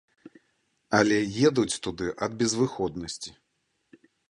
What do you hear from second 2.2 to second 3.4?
ад безвыходнасці.